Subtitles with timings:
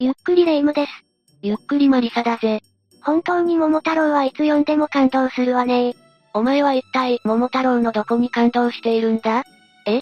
[0.00, 0.92] ゆっくりレ夢ムです。
[1.42, 2.60] ゆっくりマリサだぜ。
[3.02, 5.96] 本当に桃太郎はいつ読んでも感動するわね
[6.34, 9.42] お前は一体、桃太郎のどこに感動しているんだ？
[9.86, 10.00] え？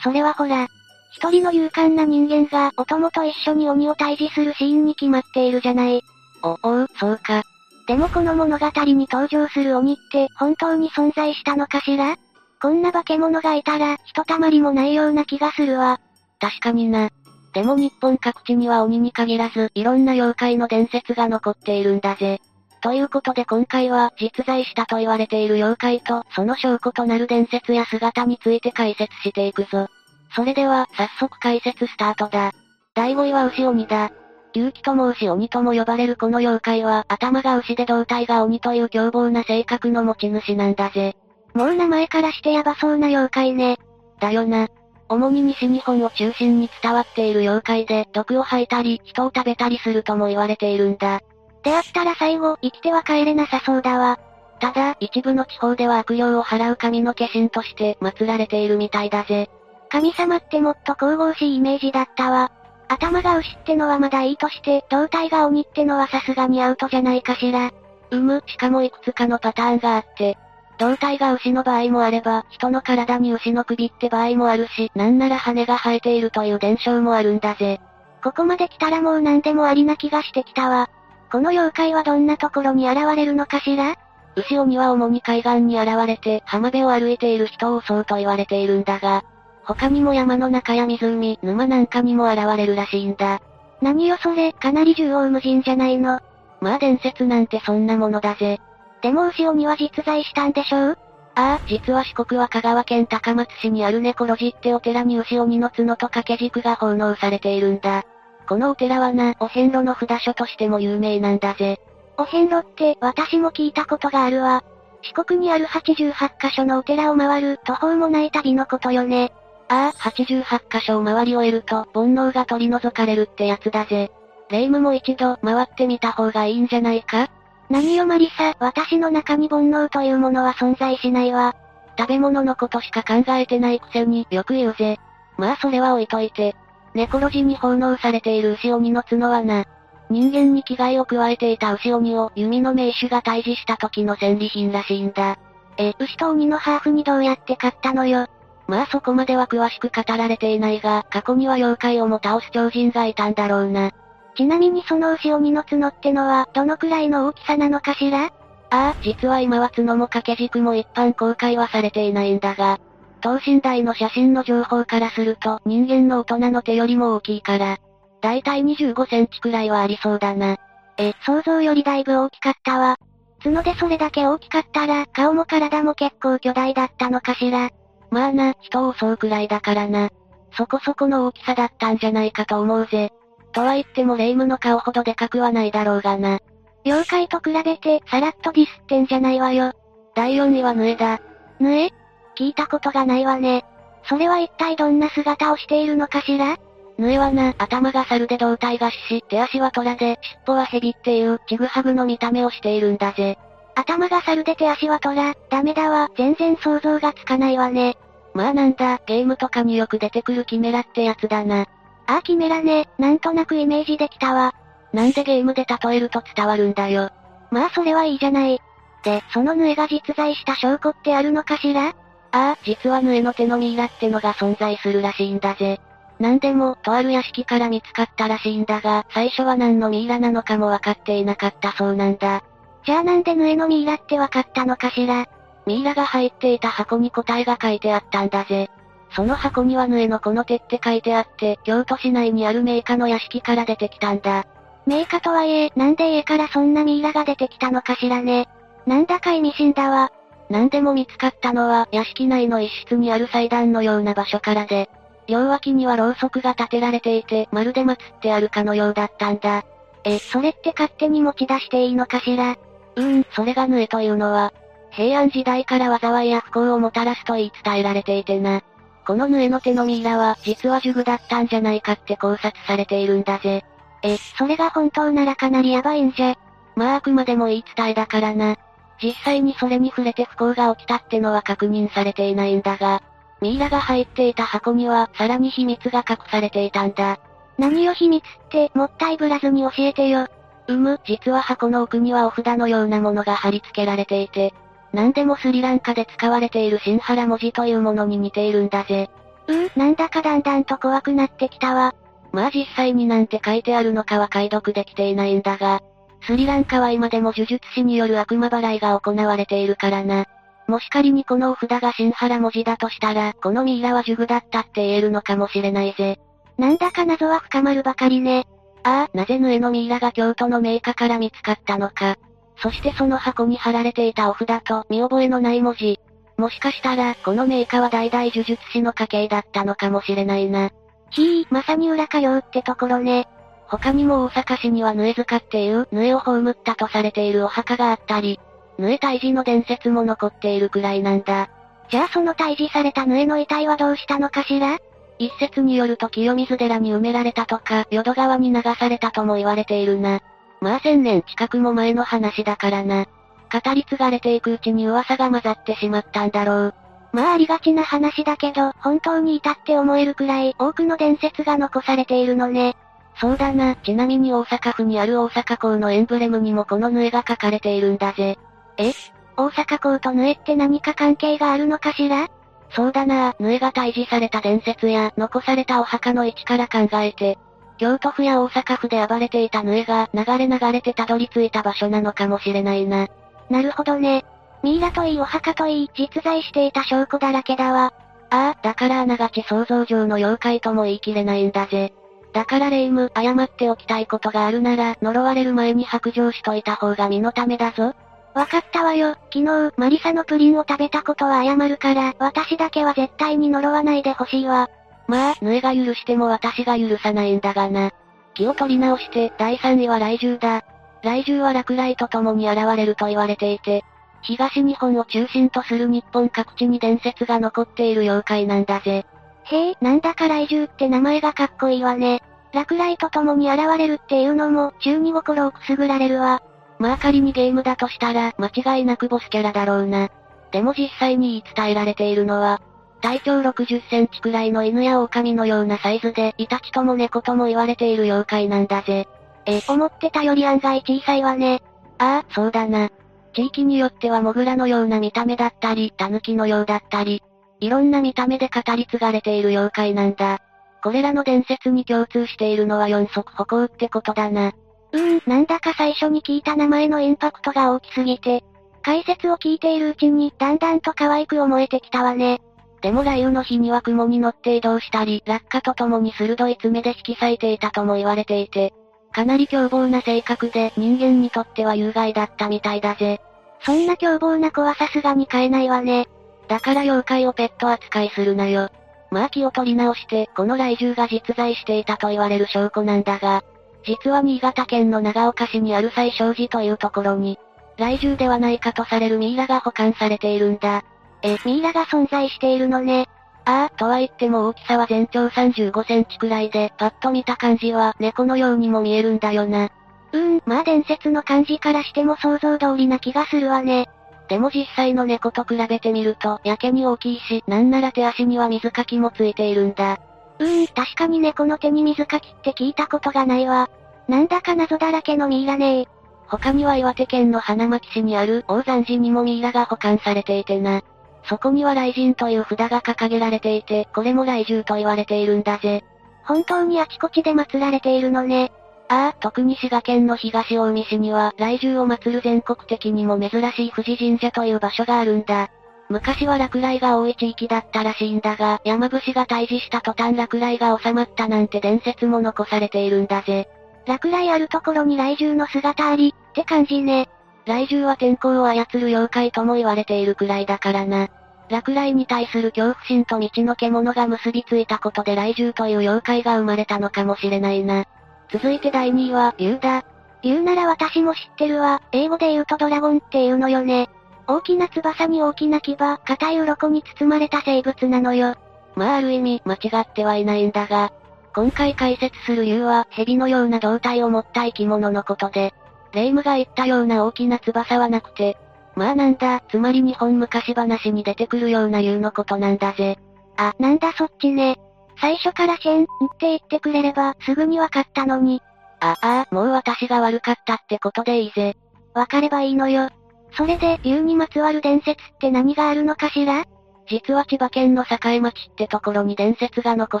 [0.04, 0.68] それはほら、
[1.10, 6.00] 一人の勇敢な人間がお供と一緒に鬼を退治するシーンに決まっているじゃない。
[6.44, 7.42] お、おう、そうか。
[7.88, 12.16] でもこの物語に登場する鬼って本当に存在したのかしら？
[12.62, 16.00] こんな化け物がいたら、ひとたまりもないような気がするわ。
[16.38, 17.10] 確かにな。
[17.52, 22.40] でも日本各地には鬼に限らず、いろんな妖怪の伝説が残っているんだぜ。
[22.82, 29.88] ということで今回は、実在したと言われている妖怪と、その証拠となる伝説や姿について解説していくぞ。
[30.34, 32.52] それでは、早速解説スタートだ。
[32.94, 34.10] 第5位は牛鬼だ。
[34.52, 41.16] 竜気と申し鬼とも呼ばれるこの妖怪は、頭が牛で胴体が鬼という凶暴な性格の持ち主なんだぜ。
[41.54, 43.78] もう名前からしてヤバそうな妖怪ね。
[44.20, 44.68] だよな。
[45.10, 51.20] 主に西日本を中心に伝わっている妖怪で、毒を吐いたり、人を食べたりするとも言われているんだ。
[51.64, 54.20] であったら最後、生きては帰れなさそうだわ。
[54.60, 59.50] ただ、一部の地方では悪霊を払う神の化身として祀られているみたいだぜ。
[59.88, 62.52] 神様ってもっと神々しいイメージだったわ。
[62.86, 67.72] 頭が牛ってのはまだいいとして、胴体が鬼ってのはさすがにアウトじゃないかしら。
[68.12, 70.38] うむ、しかもいくつかのパターンがあって、
[70.80, 77.82] 胴体が牛の場合もあれば、人の体に牛の首って場合もあるし、なんなら羽が生えているという伝承もあるんだぜ。
[78.24, 80.88] ここまで来たらもう何でもありな気がしてきたわ。
[81.30, 83.94] この妖怪はどんなところに現れるのかしら？
[84.36, 89.22] 牛鬼は主に海岸に現れて、浜辺を歩いている人を襲うと言われているんだが、
[89.64, 93.42] 他にも山の中や湖、沼なんかにも現れるらしいんだ。
[93.82, 96.20] 何よそれ、かなり縦横無尽じゃないの。
[96.62, 98.60] まあ伝説なんてそんなものだぜ。
[99.02, 100.98] でも牛鬼は実在したんでしょう？
[101.36, 108.04] ああ、実は四国は香川県高松市にある猫ロジってお寺に牛鬼の角と掛け軸が奉納されているんだ。
[108.48, 111.78] このお寺はな、お遍路の札所としても有名なんだぜ。
[112.18, 114.64] お遍路って私も聞いたことがあるわ。
[115.02, 119.32] 四国にある88カ所のお寺を回る途方もない旅のことよね。
[119.68, 124.10] ああ、88カ所を回り終えると、煩悩が取り除かれるってやつだぜ。
[124.50, 127.28] 霊夢も一度回ってみた方がいいんじゃないか？
[127.70, 131.54] 何よマリサ、私の中に煩悩というものは存在しないわ。
[131.96, 134.98] 食べ物のことしか考えてないくせによく言うぜ。
[135.38, 136.56] まあそれは置いといて。
[136.94, 139.64] 猫ロジに奉納されている牛鬼の角はな、
[140.10, 145.38] 人間に危害を加えていた牛鬼を弓の名手が退治した時の戦利品らしいんだ。
[145.76, 148.26] え、牛と鬼のハーフにどうやって買ったのよ。
[148.66, 153.92] まあそこまでは詳しく語られていないが、過去には妖怪をも倒す超人がいたんだろうな。
[154.36, 158.24] ちなみにその牛鬼の角ってのは、どのくらいの大きさなのかしら？
[158.24, 158.30] あ
[158.70, 162.78] あ、実は今は角も掛け軸も一般公開はされていないんだが、
[163.20, 167.78] 等身大の写真の情報からすると、人間の大人の手よりも大きいから、
[168.20, 170.56] だいたい25センチくらいはありそうだな。
[170.98, 172.96] え、想像よりだいぶ大きかったわ。
[173.42, 177.70] 角でそれだけ大きかったら、顔も体も結構巨大だったのかしら？
[178.10, 180.10] まあな、人を襲うくらいだからな。
[180.52, 183.12] そこそこの大きさだったんじゃないかと思うぜ。
[183.52, 186.38] とは言っても霊夢の顔ほどでかくはないだろうがな。
[186.84, 189.72] 妖怪と比べて、さらっとディスってんじゃないわよ。
[190.14, 191.20] 第4位はヌエだ。
[191.58, 191.90] ヌエ？
[192.38, 193.64] 聞いたことがないわね。
[194.08, 196.56] それは一体どんな姿をしているのかしら？
[196.96, 203.38] ヌエはな、頭が猿で胴体が獅子、手足は虎で、尻尾は蛇っていう、ちぐはぐの見た目をしているんだぜ。
[203.74, 207.96] 頭が猿で手足は虎、ダメだわ、全然想像がつかないわね。
[208.34, 211.66] まあなんだ、ゲームとかによく出てくるキメラってやつだな。
[212.10, 214.52] ああキメラね、なんとなくイメージできたわ。
[214.92, 217.10] なんでゲームで例えると伝わるんだよ。
[217.52, 218.60] まあそれはいいじゃない。
[219.04, 221.90] で、そのヌエが実在した証拠ってあるのかしら？
[221.90, 221.92] あ
[222.32, 225.80] あ、実はヌエの手のミイラってのが存在するらしいんだぜ。
[226.18, 232.42] なんでも、とある屋敷から見つかったらしいんだが、最初は何のミイラなのかも分かっていなかったそうなんだ。
[232.84, 235.26] じゃあなんでヌエのミイラって分かったのかしら？
[235.64, 238.68] ミイラが入っていた箱に答えが書いてあったんだぜ。
[239.12, 244.46] その箱にはヌエのこの手って書いてあって、京都市内にあるメーカーの屋敷から出てきたんだ。
[244.86, 248.48] メーカーとはいえ、なんで家からそんなミイラが出てきたのかしらね。
[248.86, 250.12] なんだか意味深だわ。
[250.48, 254.88] なんでも見つかったのは、屋敷内の一室にある祭壇のような場所からで、
[255.26, 259.64] 両脇にはろうそくが立てられていて、まるで祀ってあるかのようだったんだ。
[260.02, 262.56] え、それって勝手に持ち出していいのかしら？
[262.96, 264.52] うーん、それがヌエというのは、
[264.90, 268.62] 平安時代から災いや不幸をもたらすと言い伝えられていてな。
[269.10, 273.64] このヌエの手のミイラは、実はジュグだったんじゃないかって考察されているんだぜ。
[274.04, 276.36] え、それが本当ならかなりヤバいんじゃ。
[276.76, 278.56] まああくまでも言い伝えだからな。
[279.02, 283.02] 実際にそれに触れて不幸が起きたってのは確認されていないんだが、
[283.40, 287.18] ミイラが入っていた箱には、さらに秘密が隠されていたんだ。
[287.58, 290.28] 何よ秘密って、もったいぶらずに教えてよ。
[290.68, 294.54] うむ、実は箱の奥にはお札のようなものが貼り付けられていて、
[294.92, 299.08] 何でもスリランカで使われている新原文字というものに似ているんだぜ。
[299.46, 301.94] うー、なんだかだんだんと怖くなってきたわ。
[302.32, 305.82] まあ実際になんて書いてあるのかは解読できていないんだが、
[306.22, 310.26] スリランカは今でも呪術師による悪魔払いが行われているからな。
[310.66, 316.20] もし仮にこのお札が新原文字だとしたら、このミイラは呪具だったって言えるのかもしれないぜ。
[316.58, 318.46] なんだか謎は深まるばかりね。
[318.84, 322.16] ああ、なぜヌエのミイラが京都の名家から見つかったのか。
[322.62, 325.98] そしてその箱に貼られていたお札と見覚えのない文字。
[326.36, 330.70] もしかしたら、この名家は代々呪術師の家系だったのかもしれないな。
[331.10, 333.28] ひー、まさに裏かようってところね。
[333.66, 338.40] 他にも大阪市にはヌエ塚っていう、ヌエを葬ったとされているお墓があったり、
[338.78, 341.50] ヌエ退治の伝説も残っているくらいなんだ。
[341.90, 344.78] じゃあその退治されたヌエの遺体はどうしたのかしら？
[345.18, 350.20] 一説によると清水寺に埋められたとか、淀川に流されたとも言われているな。
[350.60, 353.06] まあ千年近くも前の話だからな。
[353.52, 356.74] 語り継がれていくうちに噂が混ざってしまったんだろう。
[357.12, 362.76] まあありがちな話だけど、本当にいたって思えるくらい多くの伝説が残されているのね。
[363.20, 368.38] そうだな、ちなみに大阪府にある大阪港のエンブレムにもこのヌエが書かれているんだぜ。
[368.76, 368.92] え？
[369.36, 372.28] 大阪港とヌエって何か関係があるのかしら？
[372.72, 377.36] そうだな、ヌエが退治された伝説や残されたお墓の位置から考えて、
[377.80, 383.08] 京都府や大阪府で暴れていたヌエが流れ流れてたどり着いた場所なのかもしれないな。
[383.48, 384.26] なるほどね。
[384.62, 387.94] ミイラといいお墓といい実在していた証拠だらけだわ。
[388.28, 391.94] ああ、だからあながち想像上の妖怪とも言い切れないんだぜ。
[392.34, 397.94] だからレイム、謝っておきたいことがあるなら、呪われる前に白状しといた方が身のためだぞ。
[398.34, 399.16] わかったわよ。
[399.32, 404.68] 昨日、マリサのプリンを食べたことは謝るから、私だけは絶対に呪わないでほしいわ。
[405.10, 407.90] まあ、ヌエが許しても私が許さないんだがな。
[408.34, 410.64] 気を取り直して、第3位は雷獣だ。
[411.02, 413.84] 雷獣は落雷と共に現れると言われていて、
[414.22, 419.04] 東日本を中心とする日本各地に伝説が残っている妖怪なんだぜ。
[419.44, 422.22] へえ、なんだか雷獣って名前がかっこいいわね。
[422.52, 426.40] 落雷と共に現れるっていうのも、中二心をくすぐられるわ。
[426.78, 430.08] まあ仮にゲームだとしたら、間違いなくボスキャラだろうな。
[430.52, 432.60] でも実際に言い伝えられているのは、
[433.00, 439.08] 体長60センチくらいの犬や狼のようなサイズで、イタチとも猫とも言われている妖怪なんだぜ。
[439.46, 441.62] え、 思ってたより案外小さいわね。
[441.98, 442.90] ああ、そうだな。
[443.32, 447.22] 地域によってはモグラのような見た目だったり、タヌキのようだったり、
[447.60, 450.38] いろんな見た目で語り継がれている妖怪なんだ。
[450.82, 454.52] これらの伝説に共通しているのは四足歩行ってことだな。
[454.92, 458.42] うーん、なんだか最初に聞いた名前のインパクトが大きすぎて、
[458.82, 462.40] 解説を聞いているうちに、だんだんと可愛く思えてきたわね。
[462.82, 468.72] でも雷雨の日には雲に乗って移動したり、落下とともに鋭い爪で引き裂いていたとも言われていて、
[469.12, 473.20] かなり凶暴な性格で人間にとっては有害だったみたいだぜ。
[473.62, 476.08] そんな凶暴な子はさすがに飼えないわね。
[476.48, 478.70] だから妖怪をペット扱いするなよ。
[479.10, 483.44] まあ気を取り直して、この雷獣が実在していたと言われる証拠なんだが、
[483.84, 487.38] 実は新潟県の長岡市にある西正寺というところに、
[487.76, 490.84] 雷獣ではないかとされるミイラが保管されているんだ。
[491.22, 493.06] え、ミイラが存在しているのね。
[493.44, 499.68] ああ、とは言っても大きさは全長35センチくらいで、パッと見た感じは猫のようにも見えるんだよな。
[500.12, 503.88] うーん、まあ伝説の感じからしても想像通りな気がするわね。
[504.28, 509.98] でも実際の猫と比べてみると、やけに大きいし、なんなら手足には水かきもついているんだ。
[510.38, 513.68] うーん、確かに猫の手に水かきって聞いたことがないわ。
[514.08, 515.86] なんだか謎だらけのミイラね
[516.26, 520.80] 他には岩手県の花巻市にある大山寺にもミイラが保管されていてな。
[521.24, 525.84] そこには雷神という札が掲げられていて、これも雷獣と言われているんだぜ。
[526.24, 528.52] 本当にあちこちで祀られているのね。
[528.88, 535.50] ああ、特に滋賀県の東近江市には、雷獣を祀る全国的にも珍しい富士神社という場所があるんだ。
[535.88, 543.48] 昔は落雷が多い地域だったらしいんだが、山伏が退治した途端落雷が収まったなんて伝説も残されているんだぜ。
[543.86, 547.08] 落雷あるところに雷獣の姿あり、って感じね。
[547.50, 551.08] 雷獣は天候を操る妖怪とも言われているくらいだからな。
[551.48, 557.86] 落雷に対する恐怖心と道の獣が結びついたことで雷獣という妖怪が生まれたのかもしれないな。
[558.32, 559.84] 続いて第2位は、竜だ。
[560.22, 561.82] 竜なら私も知ってるわ。
[561.90, 563.90] 英語で言うとドラゴンっていうのよね。
[564.28, 568.36] 大きな翼に大きな牙、硬い鱗に包まれた生物なのよ。
[568.76, 570.92] まあある意味、間違ってはいないんだが、
[571.34, 575.52] 今回解説する竜は、蛇のような胴体を持った生き物のことで、
[575.92, 578.36] 霊夢が言ったような大きな翼はなくて、
[578.76, 582.98] まあなんだ、つまり日本昔話に出てくるような竜のことなんだぜ。
[583.36, 584.58] あ、なんだそっちね。
[585.00, 585.86] 最初からチェン、んっ
[586.18, 588.42] て言ってくれれば、すぐにわかったのに。
[588.80, 591.56] あ、ああ、もう私が悪かったってことでいいぜ。
[591.94, 592.88] わかればいいのよ。
[593.32, 596.44] それで、竜にまつわる伝説って何があるのかしら？
[596.88, 600.00] 実は千葉県の境町ってところに伝説が残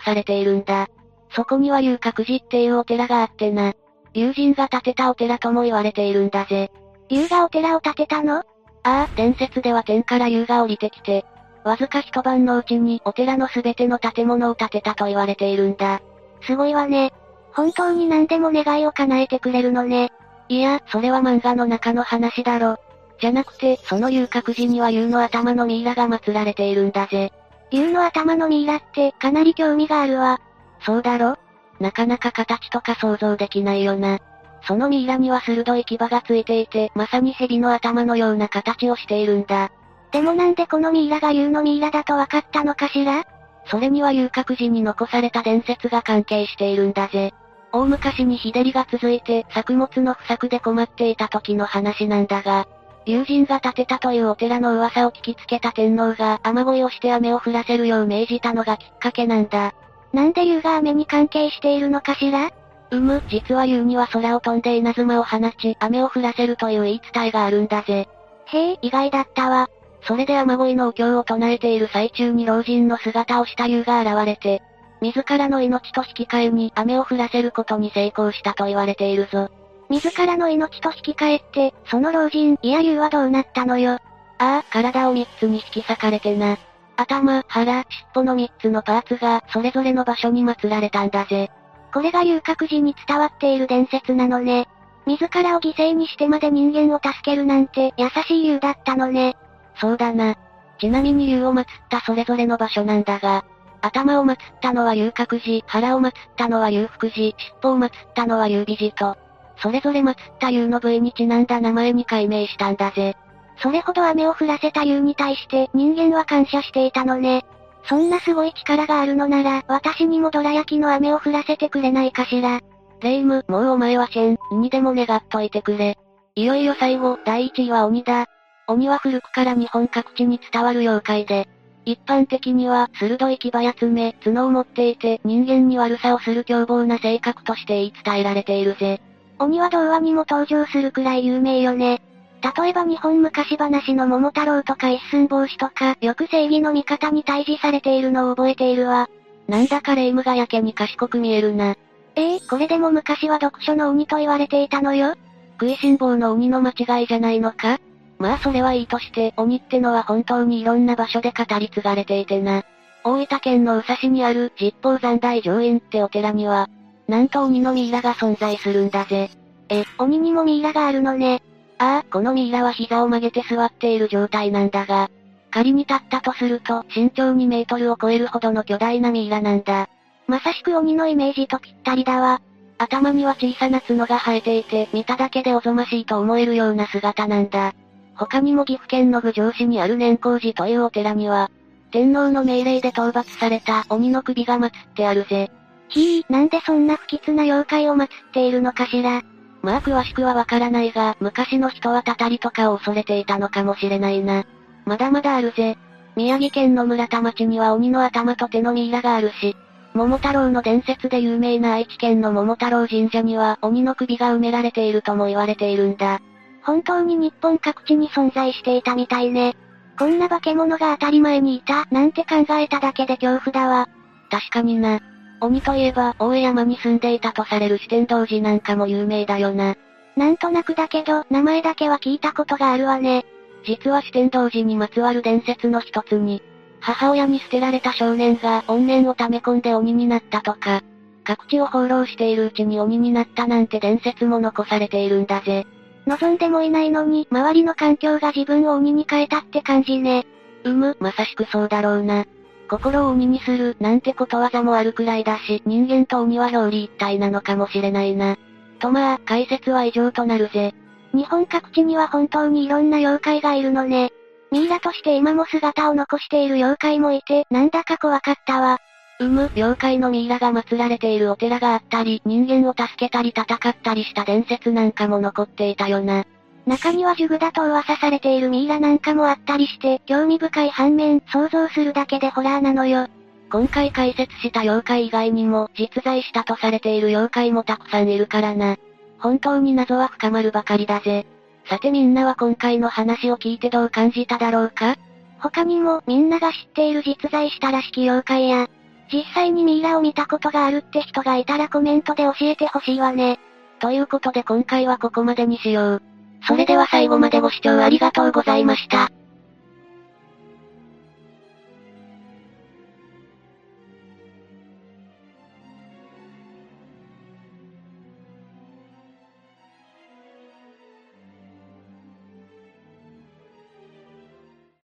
[0.00, 0.88] されているんだ。
[1.32, 3.72] そこには龍角寺っていうお寺があってな。
[4.12, 6.70] 竜神が建てたお寺とも言われているんだぜ。
[7.08, 8.38] 竜がお寺を建てたの？
[8.38, 8.44] あ
[8.82, 11.24] あ、伝説では天から竜が降りてきて、
[11.64, 16.00] わずか一晩のうちにお寺のすべての建物を建てたと言われているんだ。
[16.42, 17.12] すごいわね。
[17.52, 20.12] 本当に何でも願いを叶えてくれるのね。
[20.48, 22.78] いや、それは漫画の中の話だろ。
[23.20, 27.32] じゃなくて、その龍角寺には竜の頭のミイラが祀られているんだぜ。
[27.70, 30.40] 竜の頭のミイラってかなり興味があるわ。
[30.80, 31.36] そうだろ
[31.80, 34.18] なかなか形とか想像できないよな。
[34.62, 39.70] そのミイラには鋭い牙がついていて、まさに蛇の頭のような形をしているんだ。
[40.12, 43.24] でもなんでこのミイラが竜のミイラだと分かったのかしら？
[43.66, 47.32] それには遊郭寺に残された伝説が関係しているんだぜ。
[47.72, 52.66] 大昔に日照りが続いて作物の不作で困っていた時の話なんだが、
[53.06, 59.74] 友人が建てたというお寺の噂を聞きつけた天皇が雨乞いをして雨を降らせるよう命じたのがきっかけなんだ。
[60.12, 62.50] なんで竜が雨に関係しているのかしら？
[62.90, 68.08] うむ、実は竜には空を飛んで稲妻を放ち、雨を降らせるという言い伝えがあるんだぜ。
[68.46, 69.68] へえ、意外だったわ。
[70.02, 74.62] それで雨乞いのお経を唱えている最中に老人の姿をした竜が現れて、
[75.00, 79.48] 自らの命と引き換えに雨を降らせることに成功したと言われているぞ。
[79.88, 83.92] 自らの命と引き換えって、その老人、いや竜はどうなったのよ。
[83.92, 83.98] あ
[84.38, 86.58] あ、体を三つに引き裂かれてな。
[87.00, 91.50] 頭、腹、尻尾の三つのパーツが、それぞれの場所に祀られたんだぜ。
[91.94, 94.68] これが遊郭寺に伝わっている伝説なのね。
[95.06, 99.36] 自らを犠牲にしてまで人間を助けるなんて、優しい竜だったのね。
[99.76, 100.34] そうだな。
[100.78, 103.44] ちなみに竜を祀ったそれぞれの場所なんだが、
[103.80, 109.18] 頭を祀ったのは遊郭寺、腹を祀ったのは遊福寺、尻尾を祀ったのは遊美寺と、
[109.56, 113.16] それぞれ祀った竜の部位にちなんだ名前に改名したんだぜ。
[113.62, 117.44] それほど雨を降らせた竜に対して人間は感謝していたのね。
[117.84, 122.60] そんなすごい力があるのなら、私にもドラ焼きの雨を降らせてくれないかしら。
[123.00, 125.96] レイム、もうお前はチェン、にでも願っといてくれ。
[126.34, 128.26] いよいよ最後、第一位は鬼だ。
[128.66, 131.48] 鬼は古くから日本各地に伝わる妖怪で、
[131.86, 139.00] 一般的には、鋭い牙や爪、角を持っていて、人間に悪さをする凶暴な性格として言い伝えられているぜ。
[139.38, 142.02] 鬼は童話にも登場するくらい有名よね。
[142.42, 149.08] 例えば日本昔話の桃太郎とか一寸法師とか、よく正義の味方に対峙されているのを覚えているわ。
[149.46, 151.76] なんだかレイムがやけに賢く見えるな。
[152.16, 155.14] ええー、これでも昔は読書の鬼と言われていたのよ。
[155.60, 157.78] 食いしん坊の鬼の間違いじゃないのか？
[158.18, 162.64] まあそれはいいとして、鬼ってのは本当にいろんな場所で語り継がれていてな。
[163.04, 166.68] 大分県の宇佐市にある実宝山大上院ってお寺には、
[167.08, 169.30] なんと鬼のミイラが存在するんだぜ。
[169.68, 171.42] え、鬼にもミイラがあるのね。
[171.80, 175.08] ああ、このミイラは膝を曲げて座っている状態なんだが、
[175.50, 179.88] 仮に立ったとすると身長2メートルを超えるほどの巨大なミイラなんだ。
[180.26, 182.42] まさしく鬼のイメージとぴったりだわ。
[182.76, 187.72] 頭には小さな角が生えていて見ただけでおぞましいと思えるような姿なんだ。
[188.14, 191.50] 他にも岐阜県の郡上市にある年光寺というお寺には、
[191.92, 195.50] 天皇の命令で討伐された鬼の首が祀ってあるぜ。
[195.88, 199.22] ひー、なんでそんな不吉な妖怪を祀っているのかしら。
[199.62, 204.44] まあ詳しくはわからないが、昔の人はたたりとかを恐れていたのかもしれないな。
[204.84, 205.76] まだまだあるぜ。
[206.16, 209.56] 宮城県の村田町には鬼の頭と手のミイラがあるし、
[209.94, 216.20] 桃太郎の伝説で有名な愛知県の桃太郎神社には鬼の首が埋められているとも言われているんだ。
[216.62, 219.56] 本当に日本各地に存在していたみたいね。
[219.98, 223.88] こんな化け物が当たり前にいた、なんて考えただけで恐怖だわ。
[224.30, 225.00] 確かにな。
[225.40, 229.76] 鬼といえば、大江山に住んでいたとされる四天童寺なんかも有名だよな。
[230.16, 233.24] なんとなくだけど、名前だけは聞いたことがあるわね。
[233.64, 236.42] 実は四天童寺にまつわる伝説の一つに、
[236.80, 240.82] 母親に捨てられた少年が怨念を溜め込んで鬼になったとか、
[241.24, 245.66] 各地を放浪しているうちに鬼になったなんて伝説も残されているんだぜ。
[246.06, 250.26] 望んでもいないのに、周りの環境が自分を鬼に変えたって感じね。
[250.64, 252.24] うむ、まさしくそうだろうな。
[252.70, 258.36] 心を鬼にする、なんてことわざもあるくらいだし、人間と鬼は表裏一体なのかもしれないな。
[258.78, 260.72] とまあ、解説は以上となるぜ。
[261.12, 264.12] 日本各地には本当にいろんな妖怪がいるのね。
[264.52, 268.78] ミイラとして今も姿を残している妖怪もいて、なんだか怖かったわ。
[269.18, 276.24] うむ、妖怪のミイラが祀られているお寺があったり、人間を助けたり戦ったりした伝説なんかも残っていたよな。
[276.66, 283.08] 中にはジュグだと噂されているミイラなんかもあったりして、興味深い反面、想像するだけでホラーなのよ。
[283.50, 288.76] 今回解説した妖怪以外にも実在したとされている妖怪もたくさんいるからな。
[289.18, 291.26] 本当に謎は深まるばかりだぜ。
[291.68, 294.96] さてみんなは今回の話を聞いてどう感じただろうか？
[295.40, 298.68] 他にもみんなが知っている実在したらしき妖怪や、
[299.12, 303.40] 実際にミイラを見たことがあるって人がいたらコメントで教えてほしいわね。
[303.80, 306.02] ということで今回はここまでにしよう。
[306.46, 309.10] それでは最後までご視聴ありがとうございました。